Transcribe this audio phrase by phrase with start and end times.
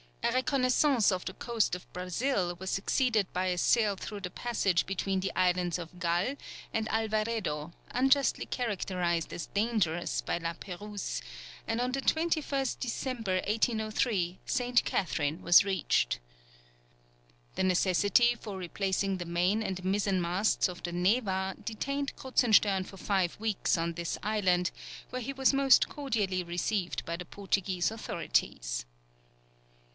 [0.23, 4.85] A reconnaissance of the coast of Brazil was succeeded by a sail through the passage
[4.85, 6.35] between the islands of Gal
[6.73, 11.21] and Alvaredo, unjustly characterized as dangerous by La Pérouse,
[11.67, 14.83] and on the 21st December, 1803, St.
[14.85, 16.17] Catherine was reached.
[17.55, 22.97] The necessity for replacing the main and mizzen masts of the Neva detained Kruzenstern for
[22.97, 24.71] five weeks on this island,
[25.11, 28.85] where he was most cordially received by the Portuguese authorities.